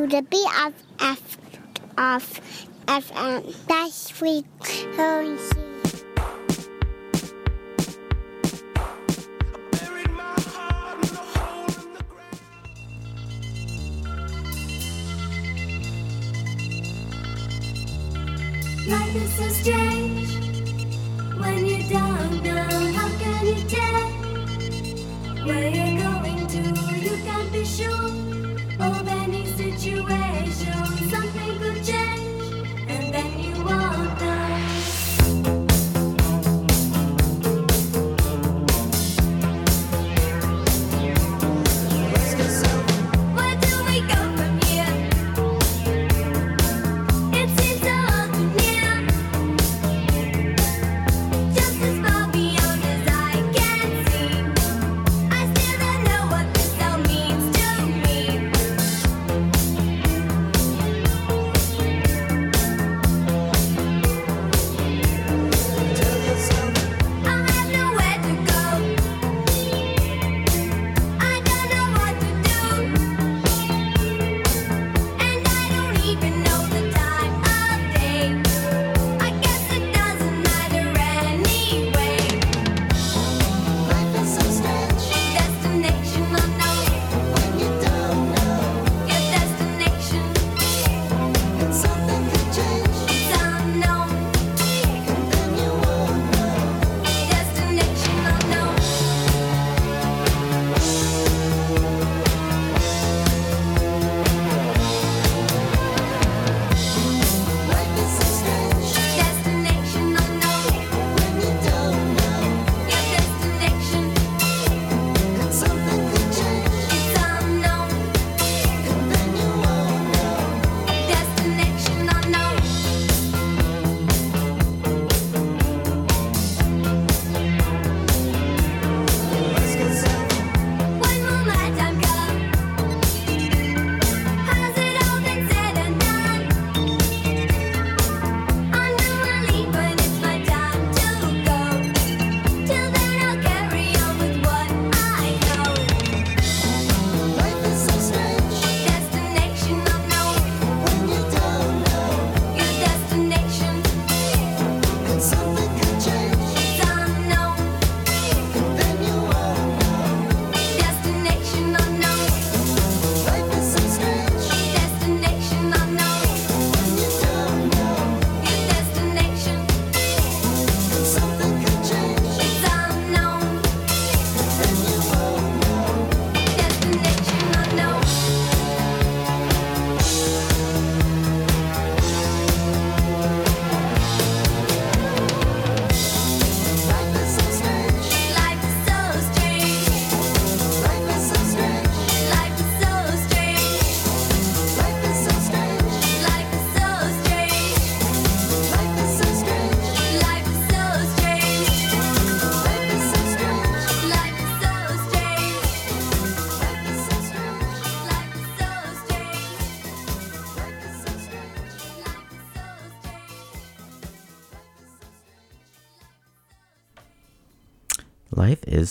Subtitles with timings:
[0.00, 1.38] to the B of F
[1.98, 2.40] of
[2.86, 3.54] FM.
[3.66, 4.44] That's free.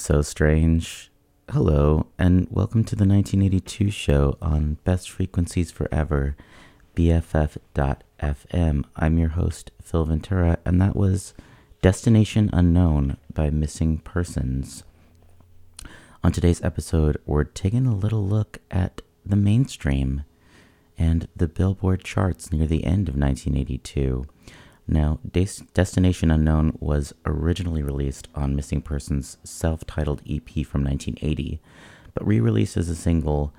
[0.09, 1.11] So strange.
[1.51, 6.35] Hello, and welcome to the 1982 show on Best Frequencies Forever,
[6.95, 8.85] BFF.FM.
[8.95, 11.35] I'm your host, Phil Ventura, and that was
[11.83, 14.83] Destination Unknown by Missing Persons.
[16.23, 20.23] On today's episode, we're taking a little look at the mainstream
[20.97, 24.25] and the Billboard charts near the end of 1982.
[24.91, 31.61] Now, Des- Destination Unknown was originally released on Missing Persons' self titled EP from 1980,
[32.15, 33.53] but re released as a single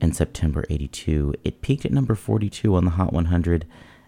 [0.00, 1.34] in September 82.
[1.44, 3.64] It peaked at number 42 on the Hot 100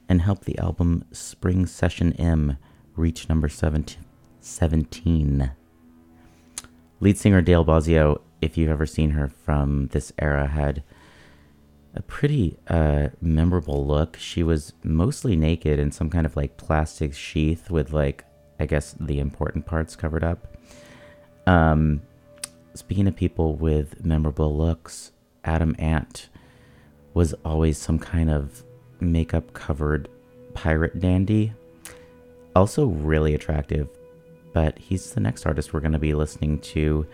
[0.09, 2.59] and helped the album Spring Session M
[2.97, 4.05] reach number 17.
[4.41, 5.53] 17.
[7.01, 10.83] Lead singer Dale Bozzio, if you've ever seen her from this era, had
[11.95, 14.17] a pretty uh, memorable look.
[14.19, 18.25] She was mostly naked in some kind of like plastic sheath with like,
[18.61, 20.57] I guess, the important parts covered up.
[21.47, 22.03] Um,
[22.75, 25.13] speaking of people with memorable looks,
[25.45, 26.29] Adam Ant
[27.15, 28.63] was always some kind of
[29.01, 30.09] makeup covered
[30.55, 31.53] pirate dandy.
[32.55, 33.89] Also, really attractive,
[34.53, 37.07] but he's the next artist we're going to be listening to.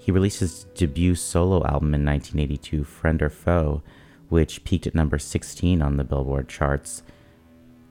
[0.00, 3.82] He released his debut solo album in 1982, Friend or Foe,
[4.30, 7.02] which peaked at number 16 on the Billboard charts.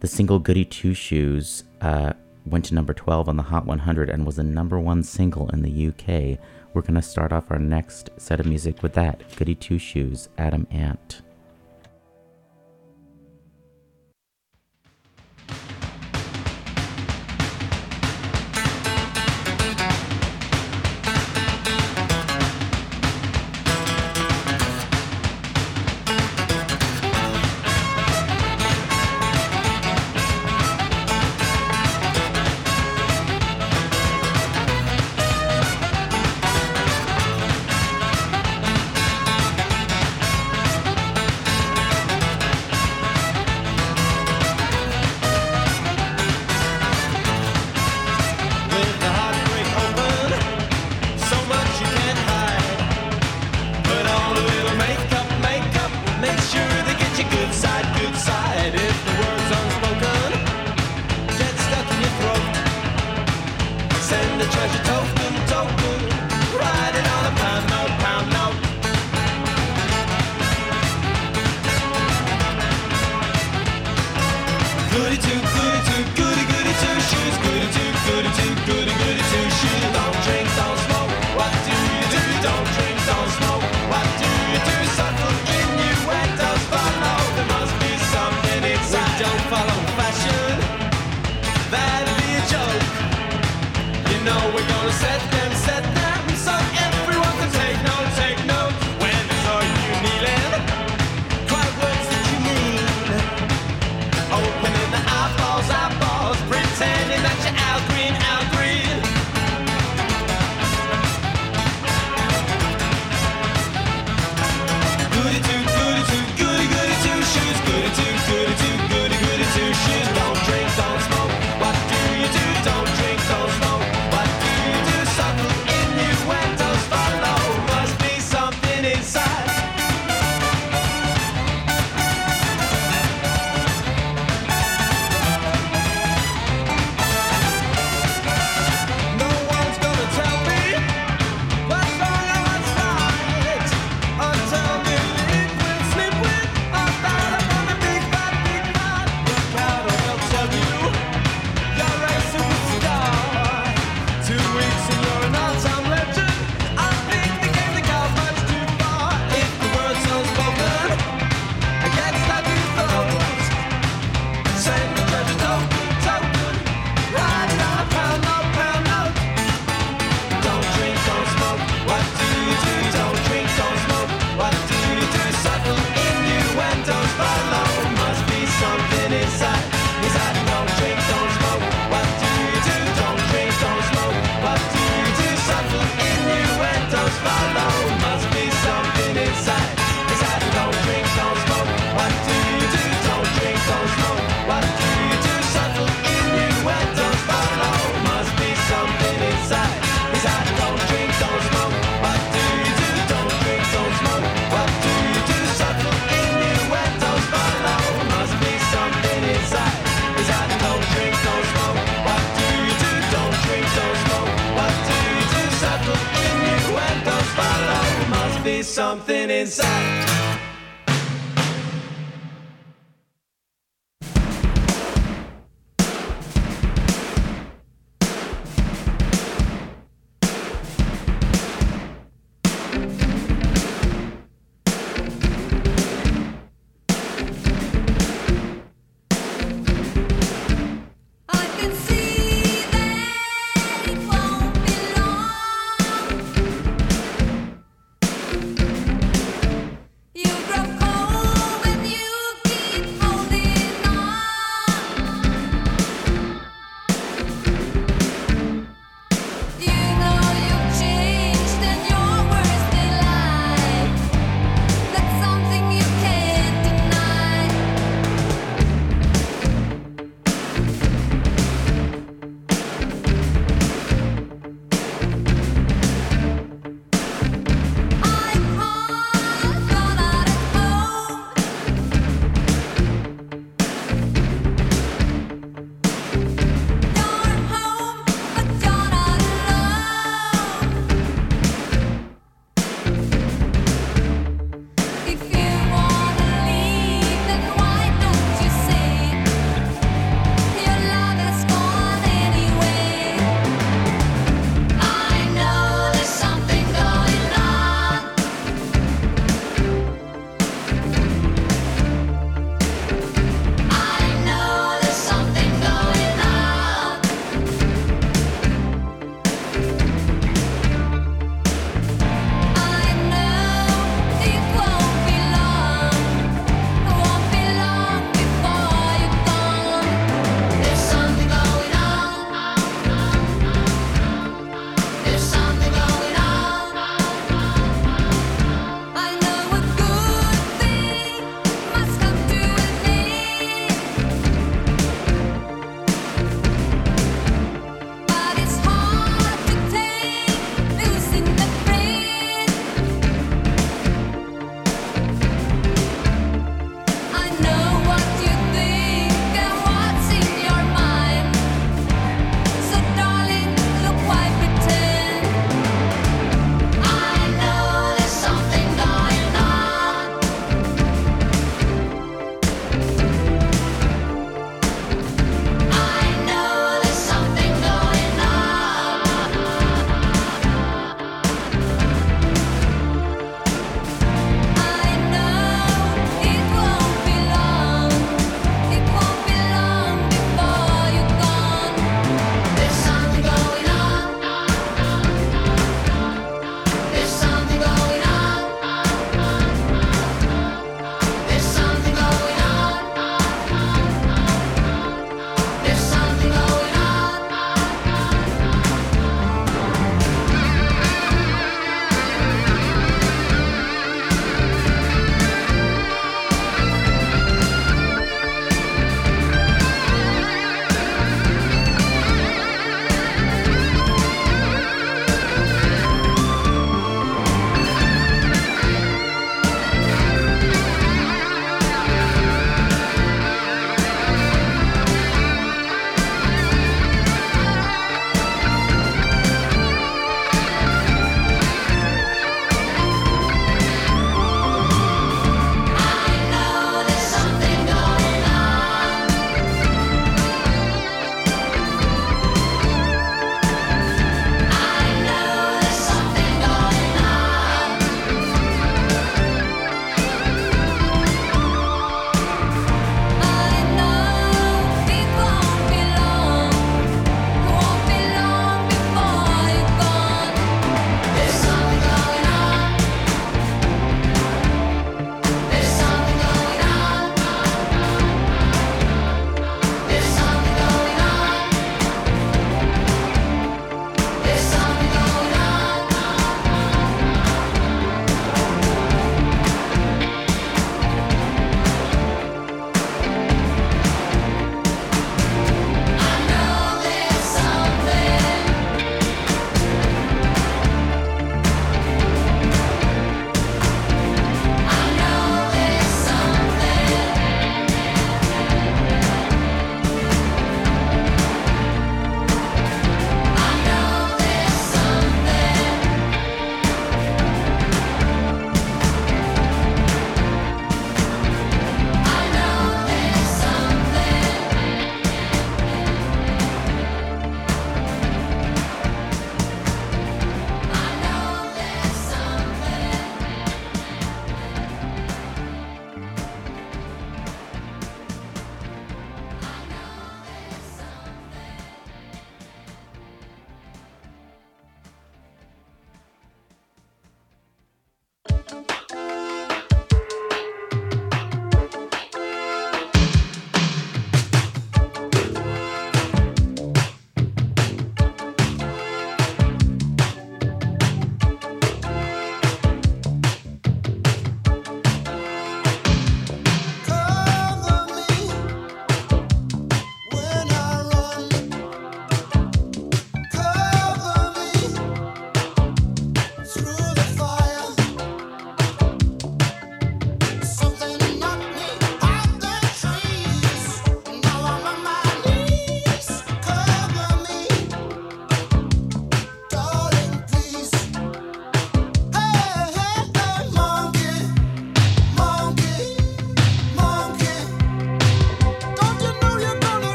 [0.00, 2.14] The single Goody Two Shoes uh,
[2.46, 5.60] went to number 12 on the Hot 100 and was the number one single in
[5.60, 6.38] the UK.
[6.72, 10.30] We're going to start off our next set of music with that Goody Two Shoes,
[10.38, 11.20] Adam Ant.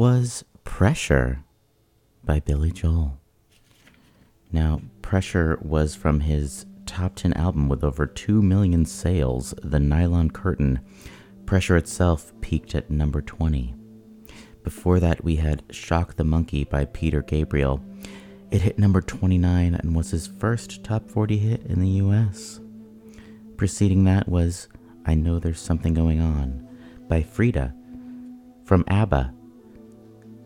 [0.00, 1.44] Was Pressure
[2.24, 3.20] by Billy Joel.
[4.50, 10.30] Now, Pressure was from his top 10 album with over 2 million sales, The Nylon
[10.30, 10.80] Curtain.
[11.44, 13.74] Pressure itself peaked at number 20.
[14.62, 17.84] Before that, we had Shock the Monkey by Peter Gabriel.
[18.50, 22.58] It hit number 29 and was his first top 40 hit in the US.
[23.58, 24.66] Preceding that was
[25.04, 26.66] I Know There's Something Going On
[27.06, 27.74] by Frida
[28.64, 29.34] from ABBA.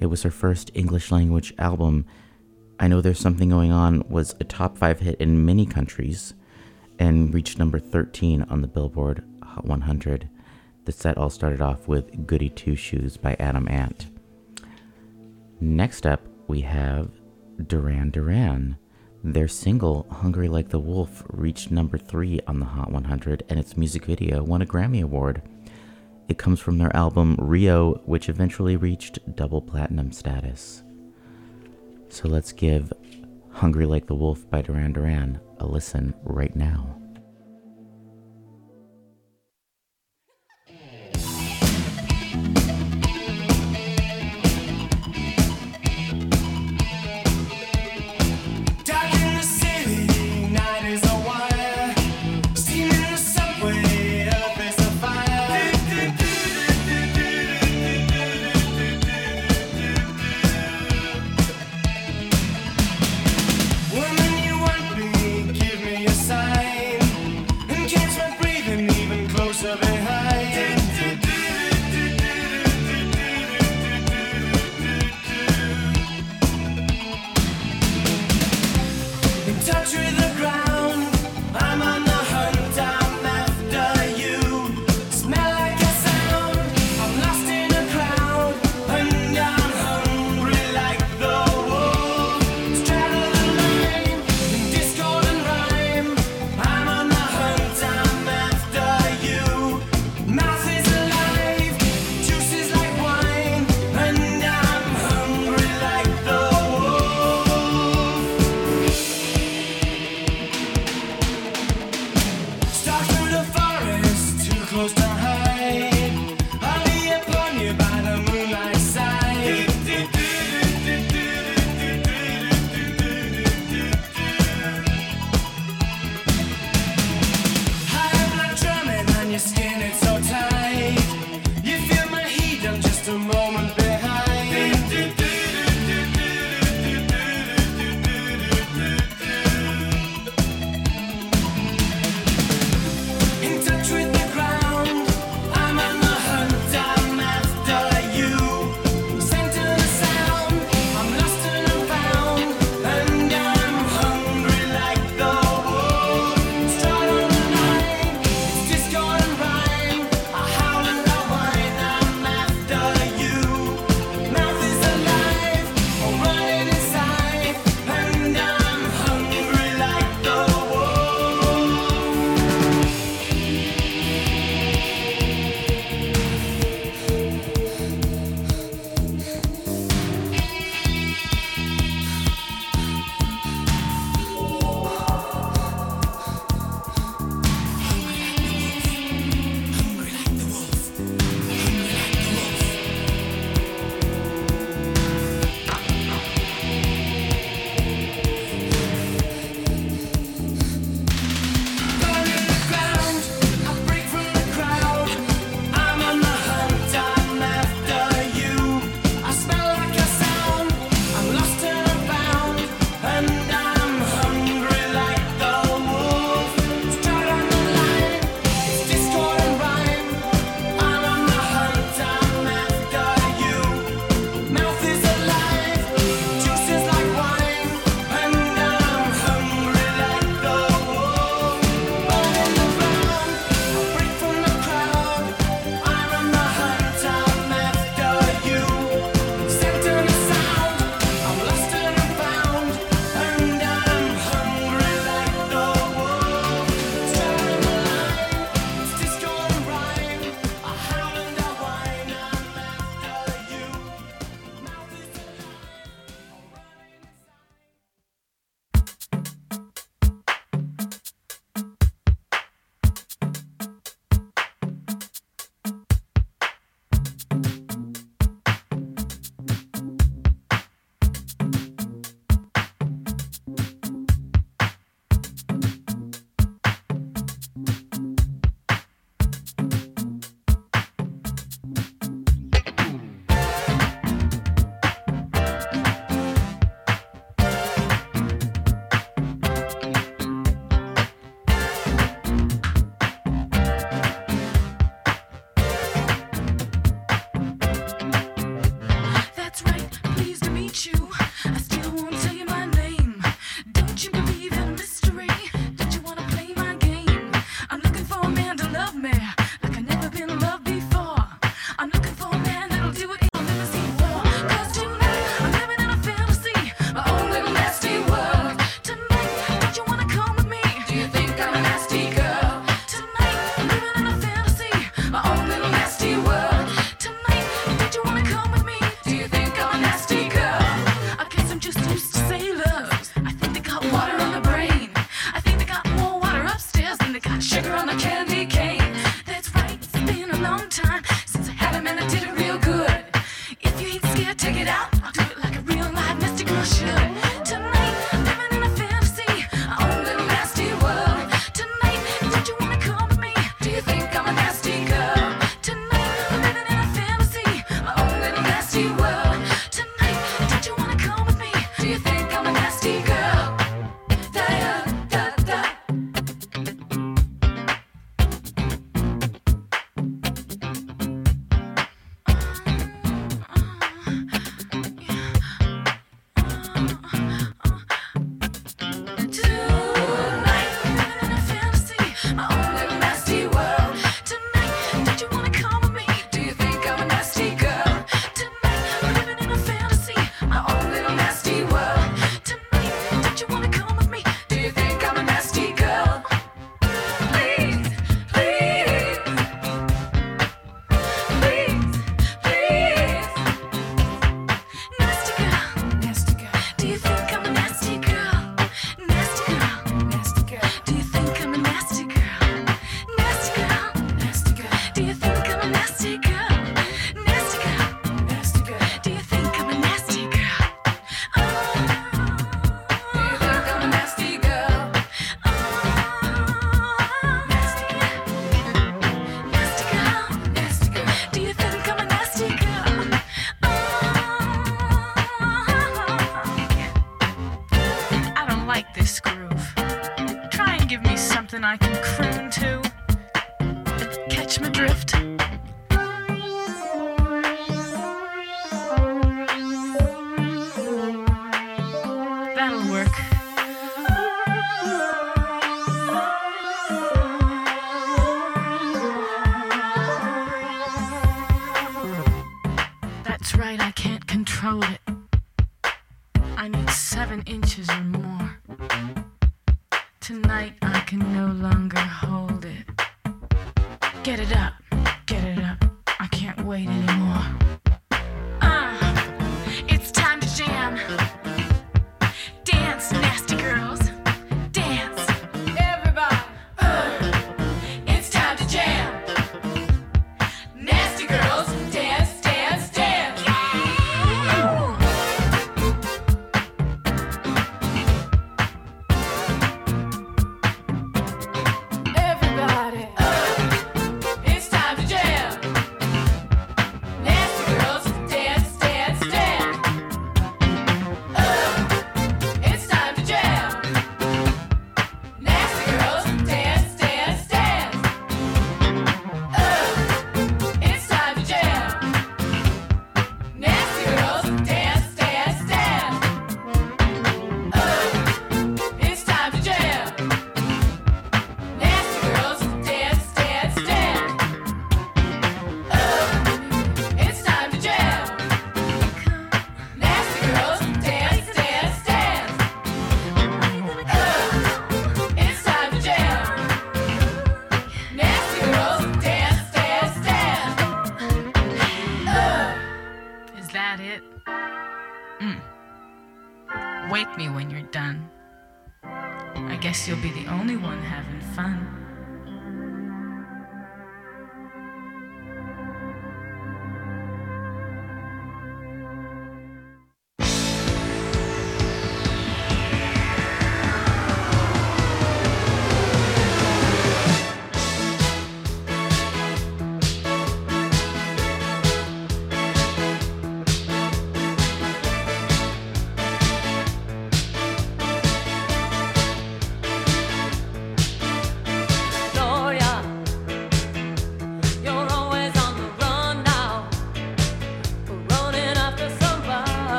[0.00, 2.06] It was her first English language album.
[2.80, 6.32] I Know There's Something Going On was a top 5 hit in many countries
[6.98, 10.30] and reached number 13 on the Billboard Hot 100.
[10.86, 14.06] The set all started off with Goody Two Shoes by Adam Ant.
[15.60, 17.10] Next up, we have
[17.66, 18.78] Duran Duran.
[19.22, 23.76] Their single, Hungry Like the Wolf, reached number 3 on the Hot 100, and its
[23.76, 25.42] music video won a Grammy Award.
[26.30, 30.84] It comes from their album Rio, which eventually reached double platinum status.
[32.08, 32.92] So let's give
[33.50, 36.99] Hungry Like the Wolf by Duran Duran a listen right now.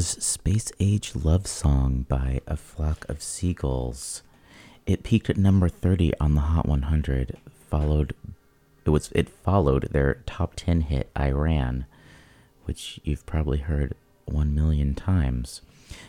[0.00, 4.22] Was Space Age Love Song by A Flock of Seagulls.
[4.86, 7.36] It peaked at number 30 on the Hot 100,
[7.68, 8.14] followed
[8.86, 11.84] it was it followed their top 10 hit I Ran,
[12.64, 13.94] which you've probably heard
[14.24, 15.60] 1 million times.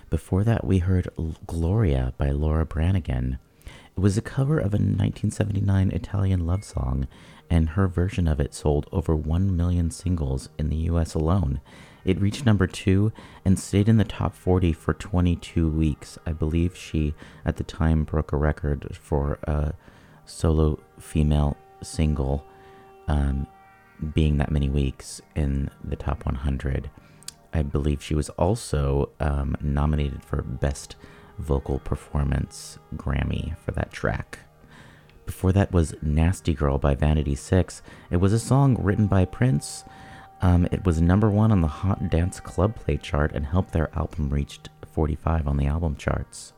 [0.09, 1.09] Before that we heard
[1.45, 3.39] Gloria by Laura Branigan.
[3.65, 7.09] It was a cover of a 1979 Italian love song,
[7.49, 11.59] and her version of it sold over 1 million singles in the US alone.
[12.05, 13.11] It reached number two
[13.45, 16.17] and stayed in the top 40 for 22 weeks.
[16.25, 17.13] I believe she,
[17.45, 19.73] at the time, broke a record for a
[20.25, 22.45] solo female single
[23.07, 23.47] um,
[24.13, 26.89] being that many weeks in the top 100.
[27.53, 30.95] I believe she was also um, nominated for Best
[31.37, 34.39] Vocal Performance Grammy for that track.
[35.25, 37.81] Before that was Nasty Girl by Vanity Six.
[38.09, 39.83] It was a song written by Prince.
[40.41, 43.95] Um, it was number one on the Hot Dance Club Play chart and helped their
[43.95, 44.59] album reach
[44.91, 46.53] 45 on the album charts.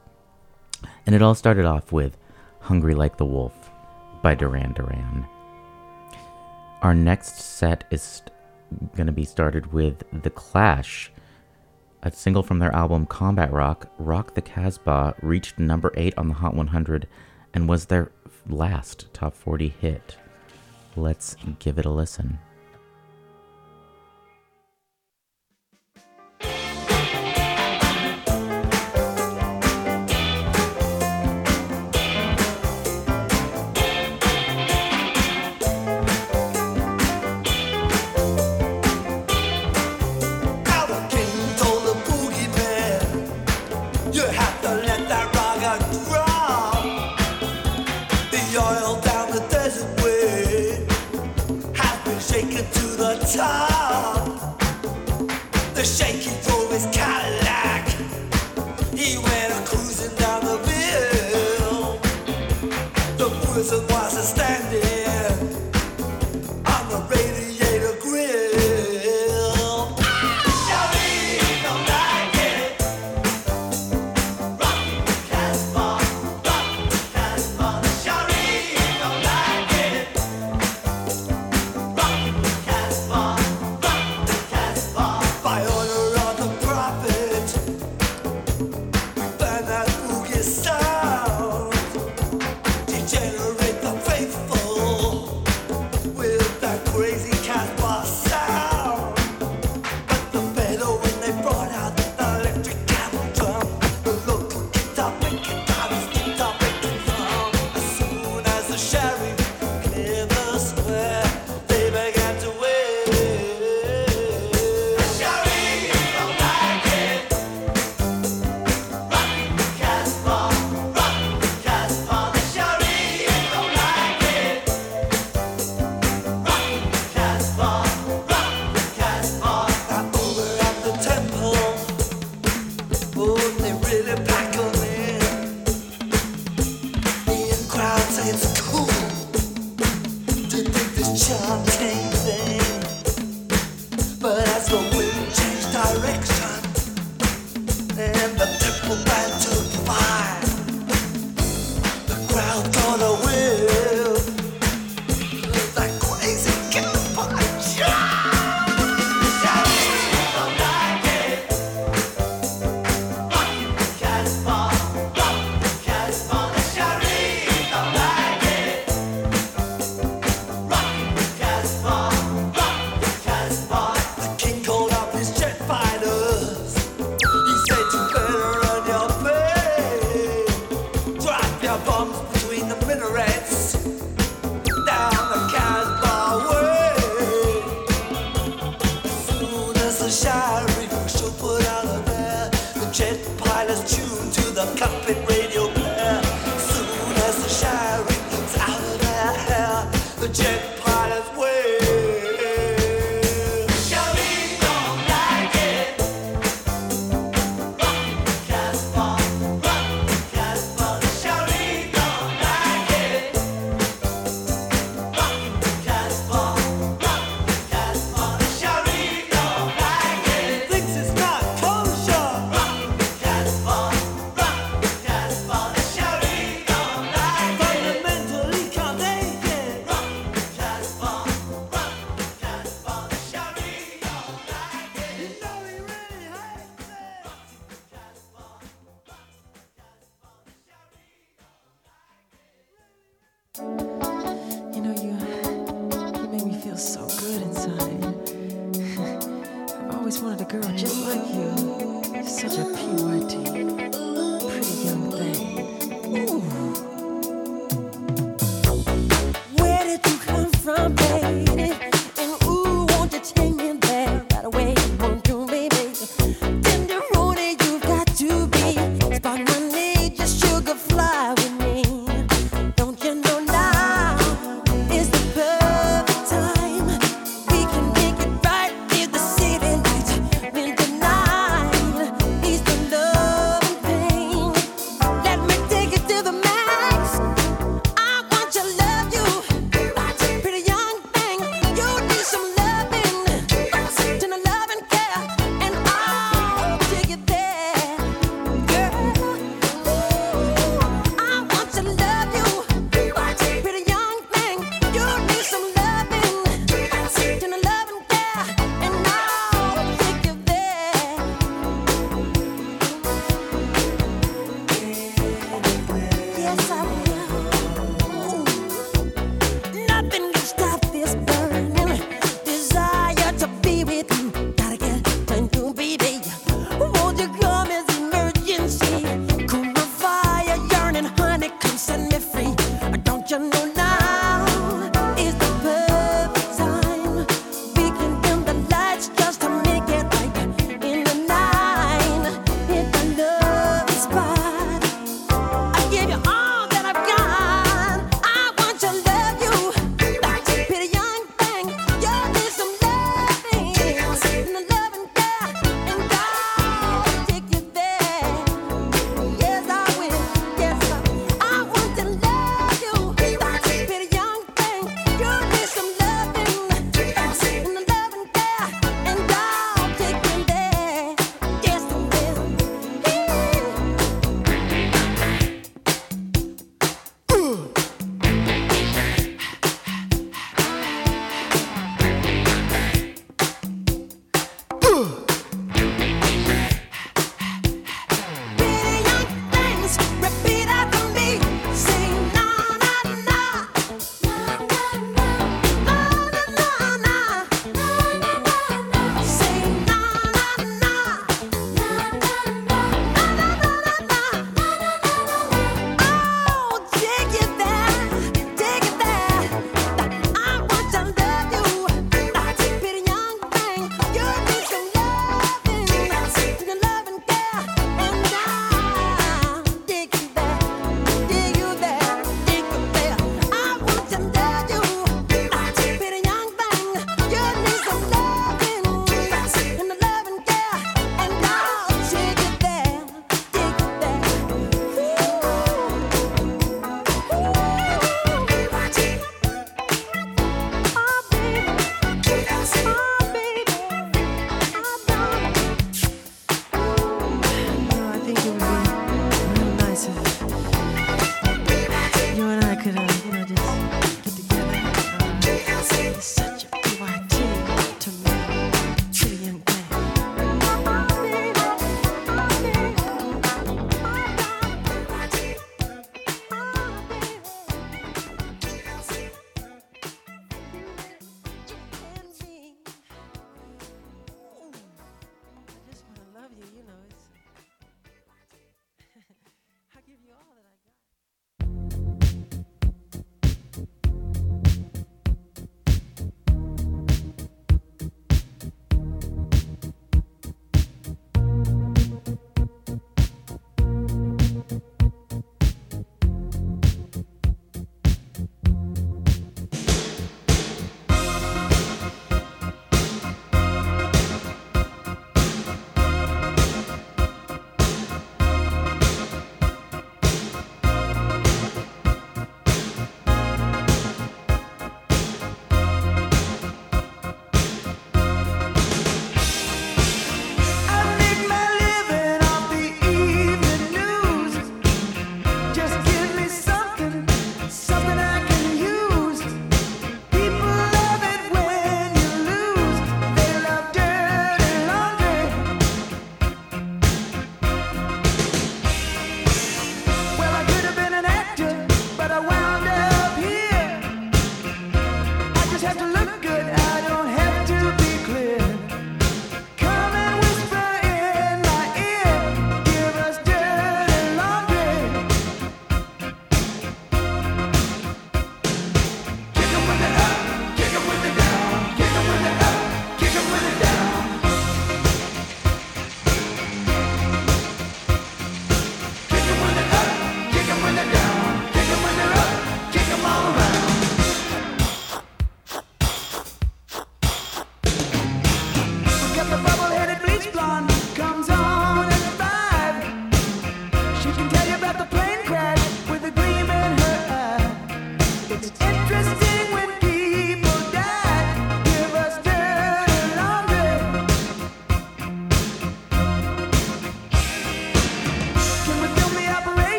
[1.06, 2.18] And it all started off with
[2.62, 3.70] Hungry Like the Wolf
[4.22, 5.26] by Duran Duran.
[6.82, 8.22] Our next set is
[8.96, 11.12] going to be started with The Clash.
[12.04, 16.34] A single from their album Combat Rock, Rock the Casbah, reached number 8 on the
[16.36, 17.08] Hot 100
[17.54, 18.12] and was their
[18.48, 20.18] last top 40 hit.
[20.96, 22.40] Let's give it a listen.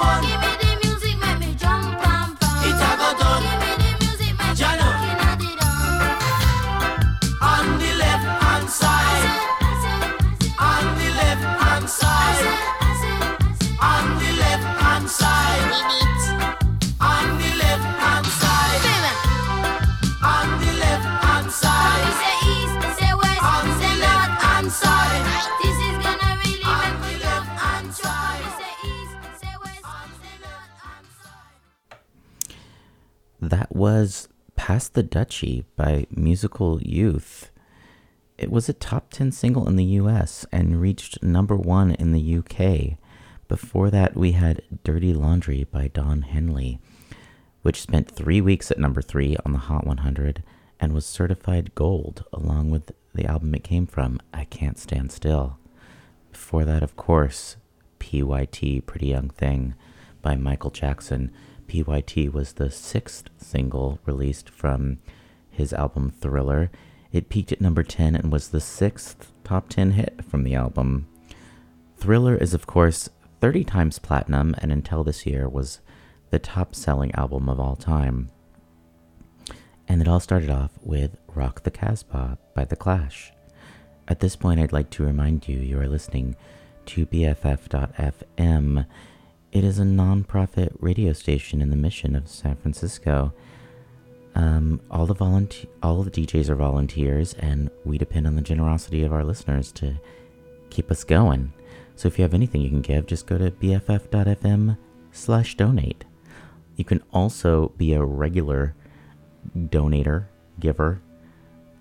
[0.00, 0.33] up
[34.94, 37.50] the Duchy by Musical Youth.
[38.38, 42.36] It was a top 10 single in the US and reached number one in the
[42.38, 42.96] UK.
[43.48, 46.78] Before that, we had Dirty Laundry by Don Henley,
[47.62, 50.44] which spent three weeks at number three on the Hot 100
[50.78, 55.58] and was certified gold along with the album it came from, I Can't Stand Still.
[56.30, 57.56] Before that, of course,
[57.98, 59.74] PYT, Pretty Young Thing
[60.22, 61.32] by Michael Jackson,
[61.66, 64.98] PYT was the sixth single released from
[65.50, 66.70] his album Thriller.
[67.12, 71.06] It peaked at number 10 and was the sixth top 10 hit from the album.
[71.96, 73.08] Thriller is, of course,
[73.40, 75.80] 30 times platinum and until this year was
[76.30, 78.30] the top selling album of all time.
[79.86, 83.32] And it all started off with Rock the Casbah by The Clash.
[84.08, 86.36] At this point, I'd like to remind you you are listening
[86.86, 88.86] to BFF.FM.
[89.54, 93.32] It is a nonprofit radio station in the Mission of San Francisco.
[94.34, 99.04] Um, all the volunteer, all the DJs are volunteers, and we depend on the generosity
[99.04, 99.94] of our listeners to
[100.70, 101.52] keep us going.
[101.94, 106.04] So if you have anything you can give, just go to bff.fm/donate.
[106.74, 108.74] You can also be a regular
[109.56, 110.24] donator,
[110.58, 111.00] giver,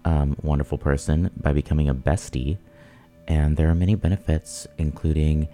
[0.06, 2.60] um, wonderful person by becoming a bestie,
[3.28, 5.48] and there are many benefits, including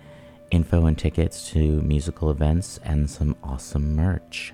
[0.52, 4.54] info and tickets to musical events, and some awesome merch.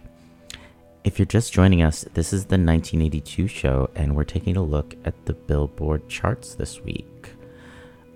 [1.03, 4.95] If you're just joining us, this is the 1982 show, and we're taking a look
[5.05, 7.29] at the Billboard charts this week.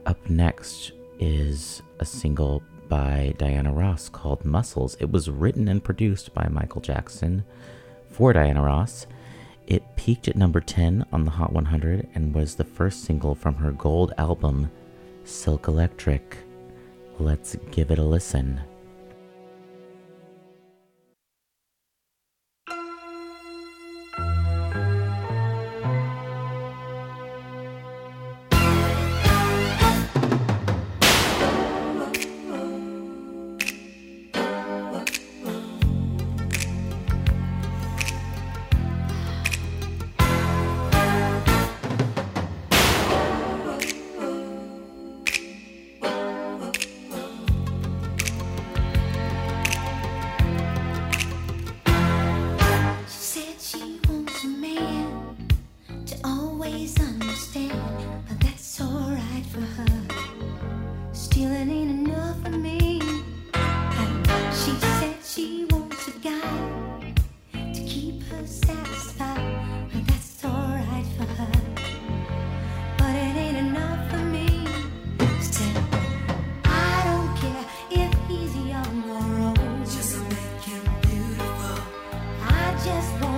[0.06, 4.98] Up next is a single by Diana Ross called Muscles.
[5.00, 7.44] It was written and produced by Michael Jackson
[8.10, 9.06] for Diana Ross.
[9.68, 13.54] It peaked at number 10 on the Hot 100 and was the first single from
[13.54, 14.72] her gold album,
[15.26, 16.38] Silk Electric.
[17.20, 18.62] Let's give it a listen.
[82.90, 83.29] Just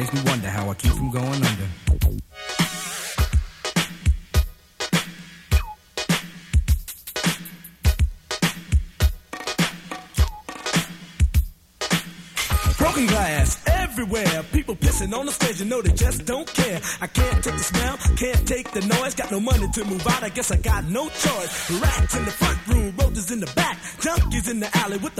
[0.00, 1.68] makes me wonder how I keep from going under.
[12.78, 14.42] Broken glass everywhere.
[14.52, 16.80] People pissing on the stage, you know they just don't care.
[17.02, 19.14] I can't take the smell, can't take the noise.
[19.14, 21.70] Got no money to move out, I guess I got no choice.
[21.82, 25.19] Rats in the front room, roaches in the back, junkies in the alley with the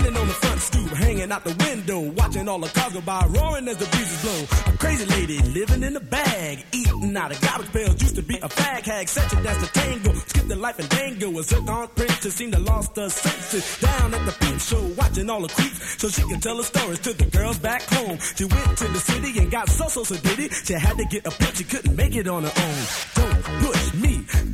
[0.00, 3.22] Standing on the front stoop, hanging out the window, watching all the cars go by,
[3.28, 4.72] roaring as the breezes blow.
[4.72, 8.00] A crazy lady living in a bag, eating out of garbage pails.
[8.00, 10.14] Used to be a fag hag, such a dance to tango.
[10.14, 11.38] Skip the life and dango.
[11.38, 13.78] A zircon princess seemed to lost her senses.
[13.80, 17.00] Down at the peep show, watching all the creeps, so she can tell her stories
[17.00, 18.18] to the girls back home.
[18.36, 20.52] She went to the city and got so so so did it.
[20.64, 22.80] She had to get a pimp, she couldn't make it on her own.
[23.16, 24.24] Don't push me,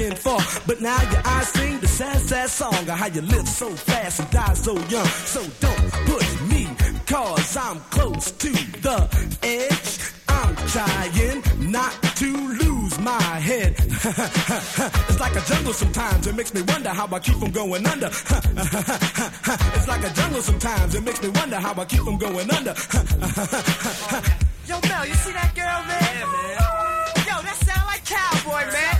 [0.00, 0.38] looking for.
[0.66, 4.20] But now your eyes sing the sad, sad song of how you live so fast
[4.20, 5.06] and die so young.
[5.06, 6.68] So don't push me,
[7.06, 9.08] cause I'm close to the
[9.42, 9.98] edge.
[10.28, 12.32] I'm trying not to
[12.62, 13.74] lose my head.
[13.78, 18.06] it's like a jungle sometimes, it makes me wonder how I keep from going under.
[19.76, 22.70] it's like a jungle sometimes, it makes me wonder how I keep from going under.
[24.66, 26.00] Yo, Mel, you see that girl, man?
[26.00, 26.56] Yeah, man.
[27.26, 28.99] Yo, that sound like cowboy, man.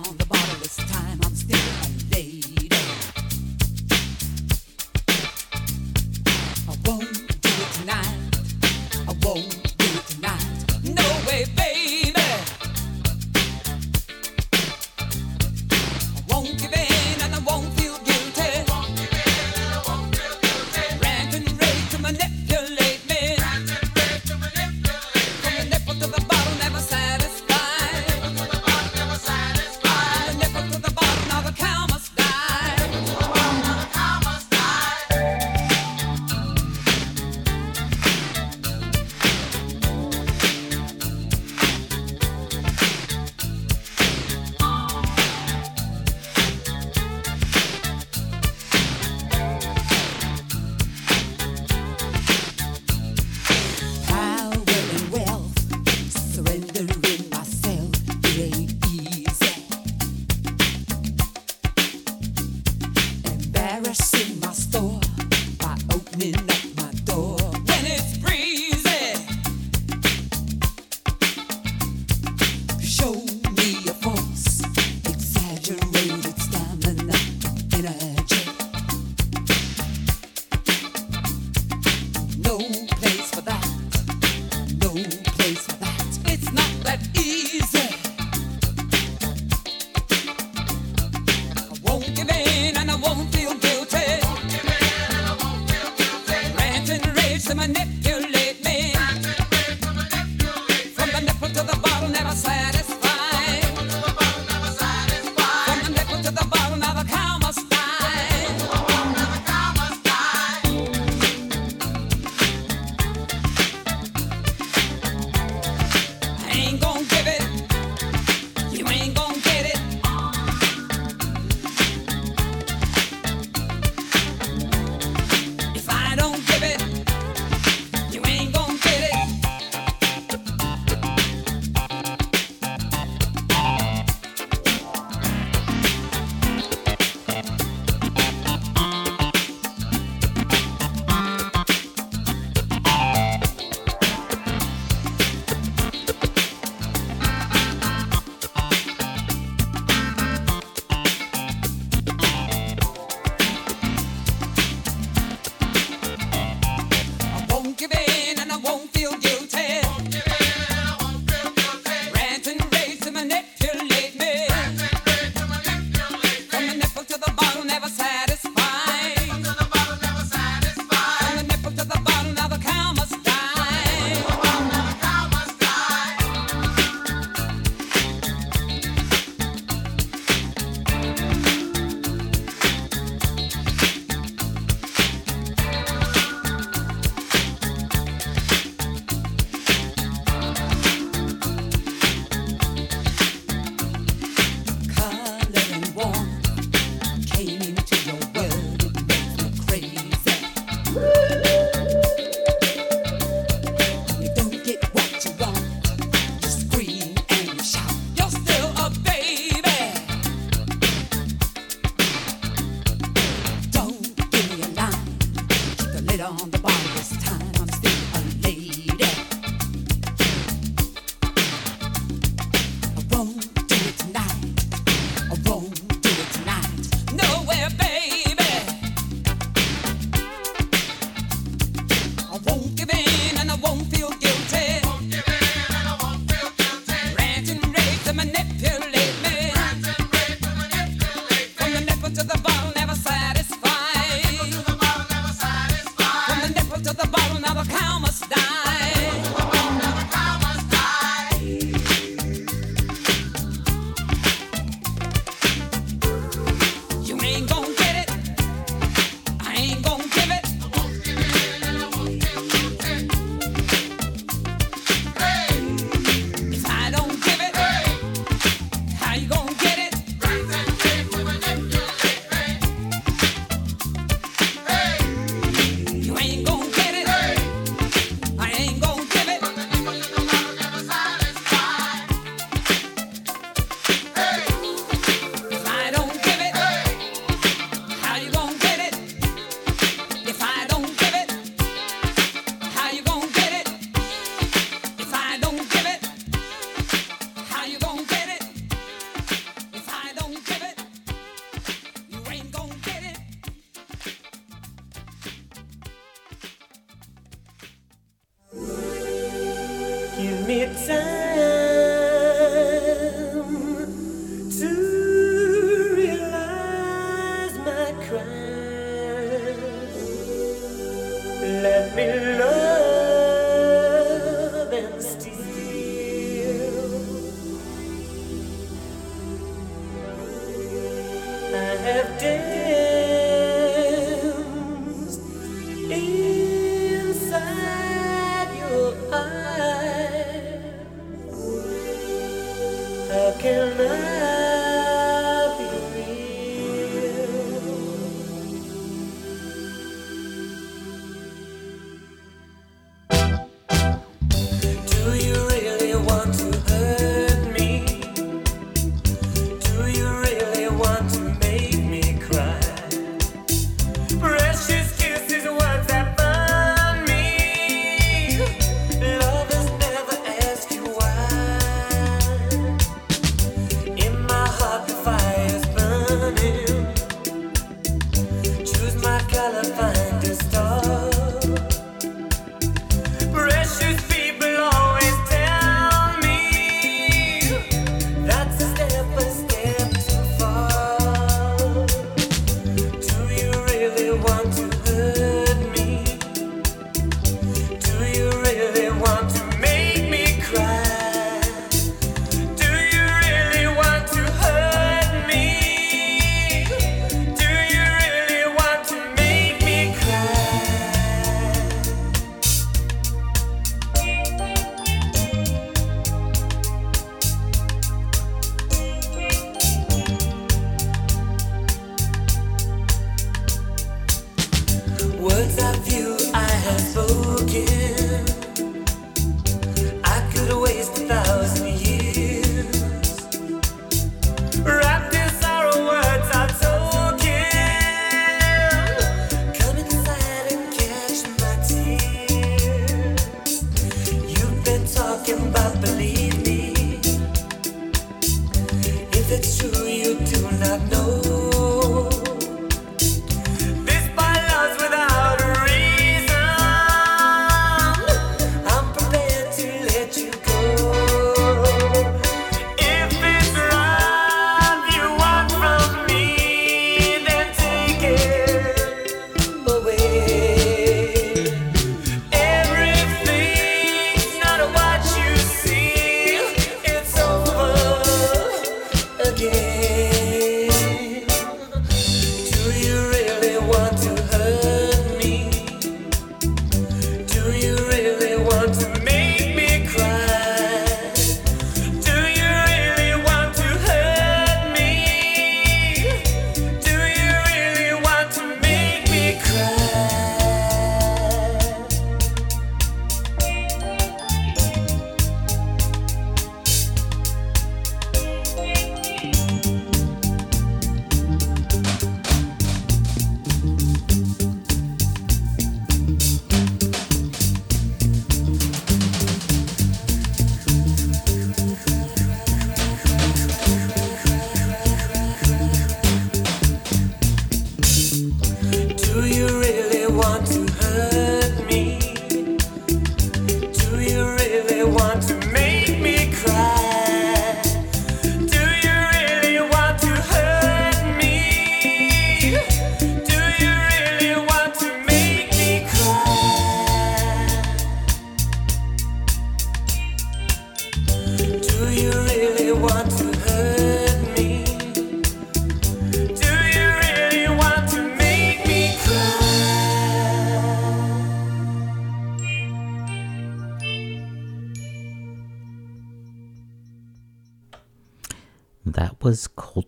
[0.00, 0.31] This time.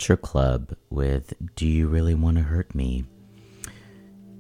[0.05, 3.05] Culture Club with Do You Really Want to Hurt Me?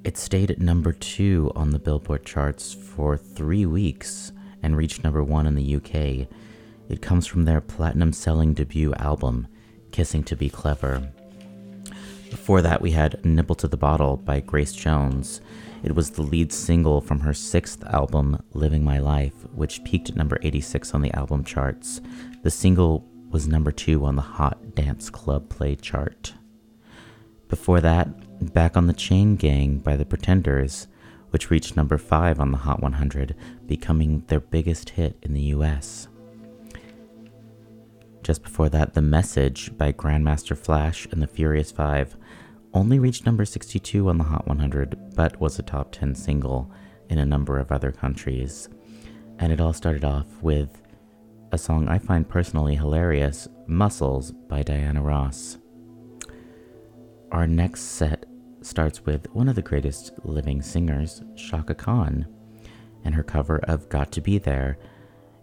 [0.04, 4.30] It stayed at number two on the Billboard charts for three weeks
[4.62, 6.28] and reached number one in the UK.
[6.90, 9.48] It comes from their platinum selling debut album,
[9.90, 11.10] Kissing to Be Clever.
[12.28, 15.40] Before that, we had Nibble to the Bottle by Grace Jones.
[15.82, 20.16] It was the lead single from her sixth album, Living My Life, which peaked at
[20.16, 22.02] number 86 on the album charts.
[22.42, 26.34] The single was number two on the Hot Dance Club Play chart.
[27.48, 28.08] Before that,
[28.54, 30.86] Back on the Chain Gang by the Pretenders,
[31.30, 33.34] which reached number five on the Hot 100,
[33.66, 36.06] becoming their biggest hit in the US.
[38.22, 42.16] Just before that, The Message by Grandmaster Flash and the Furious Five
[42.72, 46.70] only reached number 62 on the Hot 100, but was a top 10 single
[47.08, 48.68] in a number of other countries.
[49.40, 50.83] And it all started off with
[51.54, 55.58] a song I find personally hilarious Muscles by Diana Ross.
[57.30, 58.26] our next set
[58.60, 62.26] starts with one of the greatest living singers, Shaka Khan,
[63.04, 64.78] and her cover of Got to Be There.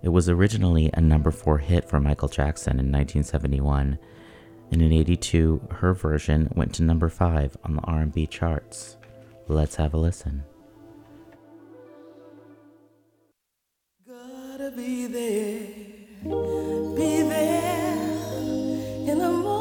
[0.03, 3.97] It was originally a number four hit for Michael Jackson in 1971,
[4.71, 8.97] and in 82, her version went to number five on the R&B charts.
[9.47, 10.43] Let's have a listen.
[14.05, 15.90] Gotta be there,
[16.23, 17.97] be there
[19.09, 19.60] in the morning.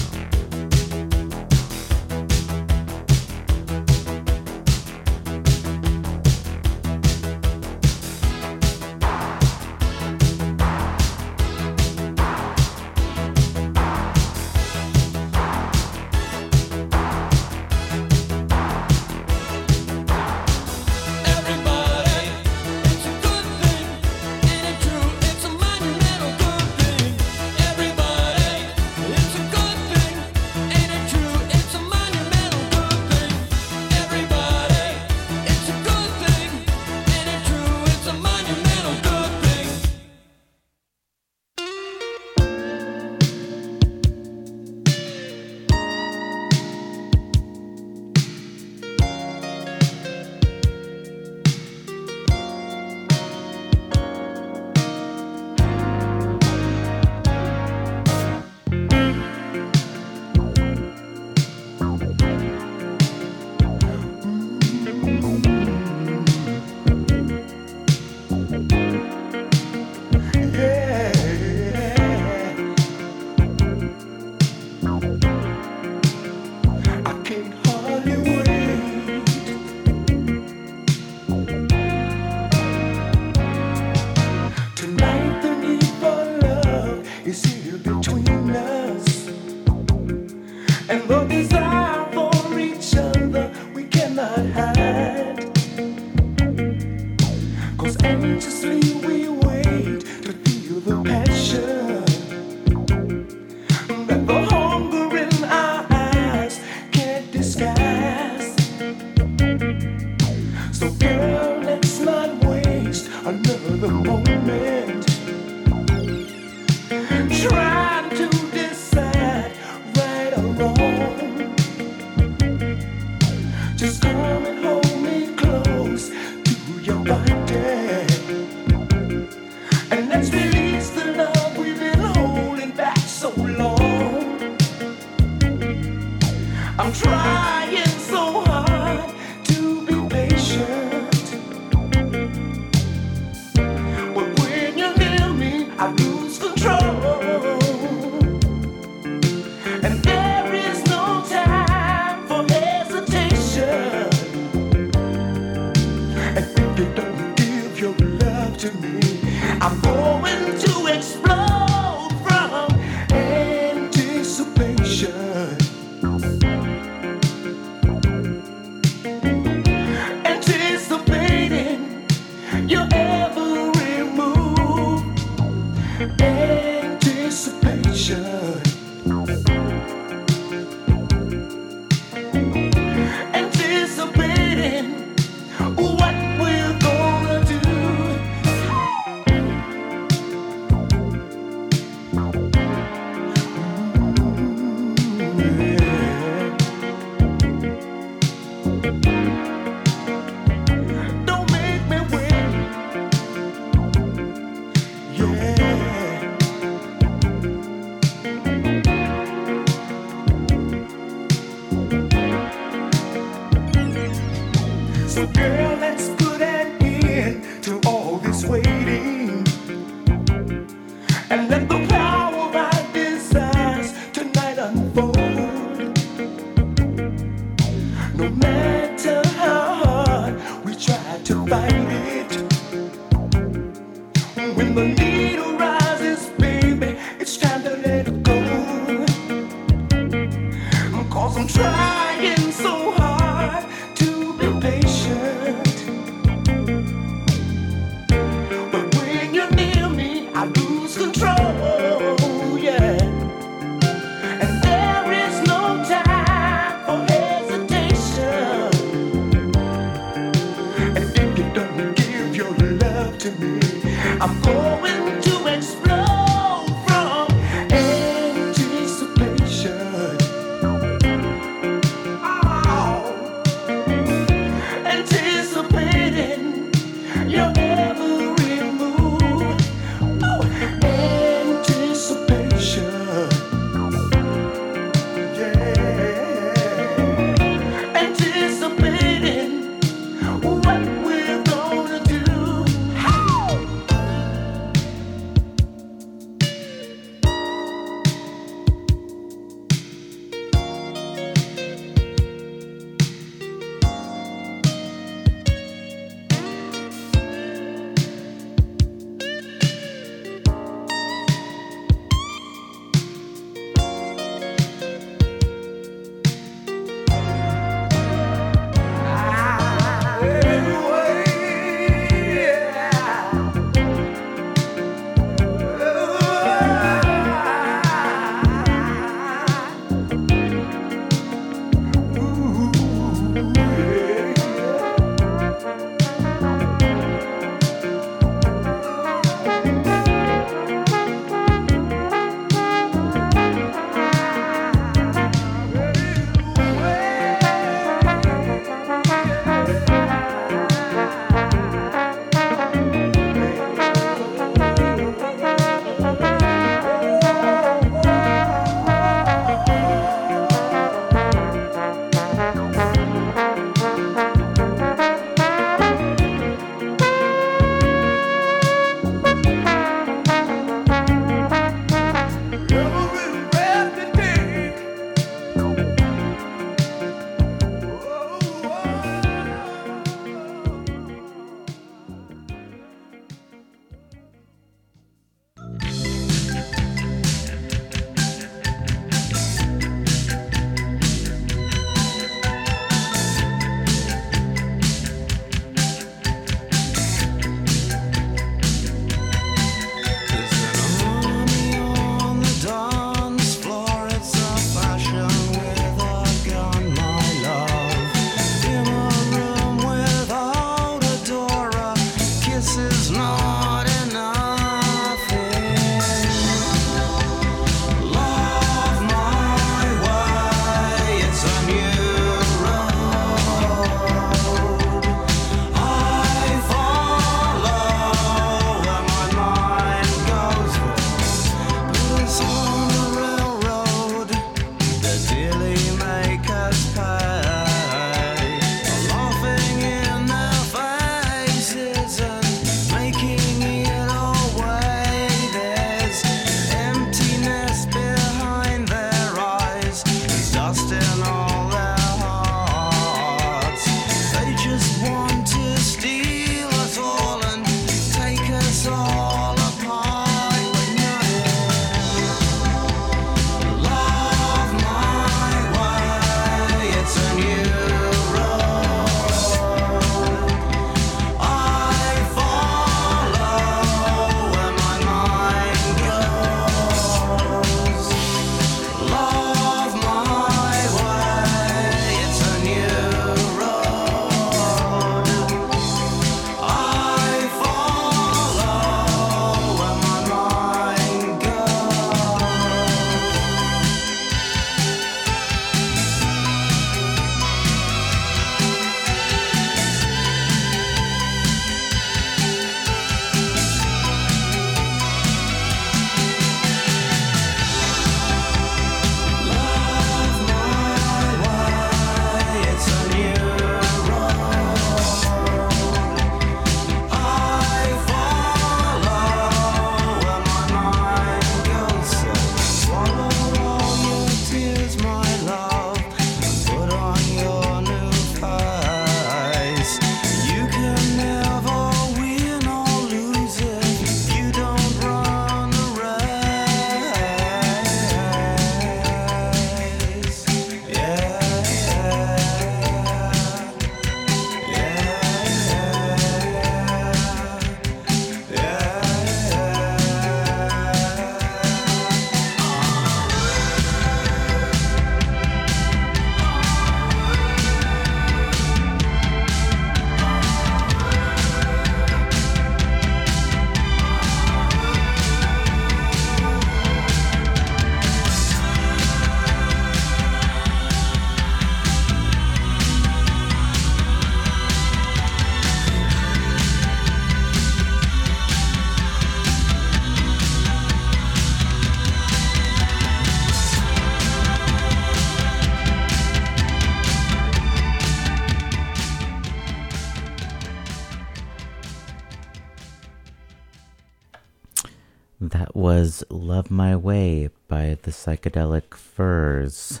[596.48, 600.00] Love My Way by the Psychedelic Furs.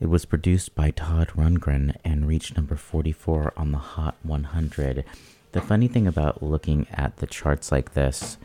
[0.00, 5.04] It was produced by Todd Rundgren and reached number 44 on the Hot 100.
[5.52, 8.38] The funny thing about looking at the charts like this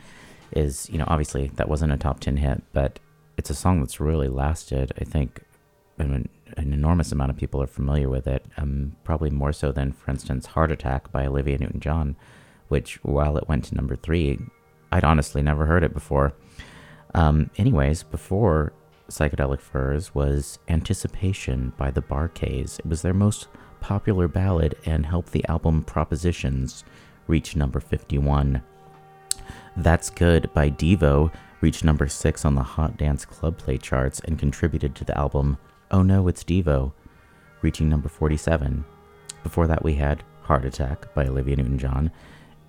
[0.51, 2.99] is, you know, obviously that wasn't a top 10 hit, but
[3.35, 4.93] it's a song that's really lasted.
[5.01, 5.41] I think
[5.97, 9.91] an, an enormous amount of people are familiar with it, um, probably more so than,
[9.91, 12.15] for instance, Heart Attack by Olivia Newton-John,
[12.67, 14.37] which, while it went to number three,
[14.91, 16.35] I'd honestly never heard it before.
[17.15, 18.73] Um, anyways, before
[19.09, 22.79] Psychedelic Furs was Anticipation by the Bar-Kays.
[22.79, 23.47] It was their most
[23.79, 26.83] popular ballad and helped the album Propositions
[27.27, 28.61] reach number 51.
[29.77, 31.31] That's Good by Devo
[31.61, 35.57] reached number 6 on the Hot Dance Club Play charts and contributed to the album
[35.91, 36.91] Oh No, It's Devo,
[37.61, 38.83] reaching number 47.
[39.41, 42.11] Before that, we had Heart Attack by Olivia Newton-John.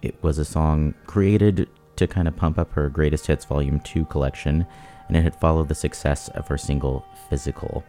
[0.03, 4.05] It was a song created to kind of pump up her Greatest Hits Volume 2
[4.07, 4.67] collection,
[5.09, 7.85] and it had followed the success of her single Physical.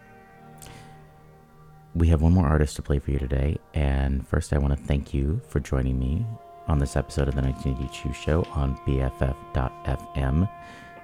[1.95, 4.83] We have one more artist to play for you today, and first, I want to
[4.83, 6.25] thank you for joining me
[6.67, 10.49] on this episode of the 1982 show on BFF.fm.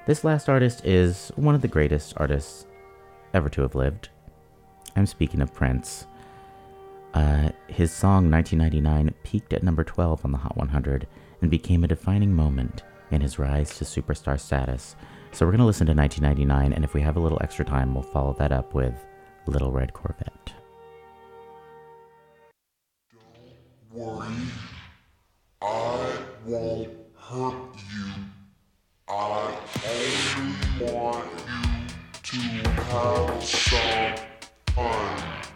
[0.05, 2.65] This last artist is one of the greatest artists
[3.33, 4.09] ever to have lived.
[4.95, 6.05] I'm speaking of Prince.
[7.13, 11.07] Uh, his song 1999 peaked at number 12 on the Hot 100
[11.41, 12.83] and became a defining moment
[13.13, 14.95] in his rise to superstar status.
[15.31, 17.93] So we're going to listen to 1999, and if we have a little extra time,
[17.93, 18.93] we'll follow that up with
[19.47, 20.53] Little Red Corvette.
[23.93, 24.25] worry.
[25.61, 28.11] I won't hurt you.
[29.07, 29.57] I
[29.87, 31.29] only want
[32.33, 34.15] you to have some
[34.75, 35.52] fun.